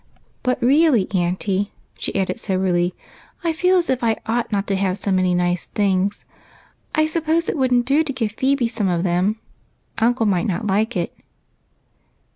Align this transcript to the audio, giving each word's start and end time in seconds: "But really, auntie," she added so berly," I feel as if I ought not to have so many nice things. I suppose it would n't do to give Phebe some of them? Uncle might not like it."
"But 0.41 0.59
really, 0.63 1.07
auntie," 1.11 1.73
she 1.95 2.15
added 2.15 2.39
so 2.39 2.57
berly," 2.57 2.93
I 3.43 3.53
feel 3.53 3.77
as 3.77 3.87
if 3.87 4.03
I 4.03 4.17
ought 4.25 4.51
not 4.51 4.65
to 4.69 4.75
have 4.75 4.97
so 4.97 5.11
many 5.11 5.35
nice 5.35 5.67
things. 5.67 6.25
I 6.95 7.05
suppose 7.05 7.47
it 7.47 7.55
would 7.55 7.71
n't 7.71 7.85
do 7.85 8.03
to 8.03 8.11
give 8.11 8.31
Phebe 8.31 8.67
some 8.67 8.87
of 8.89 9.03
them? 9.03 9.39
Uncle 9.99 10.25
might 10.25 10.47
not 10.47 10.65
like 10.65 10.97
it." 10.97 11.13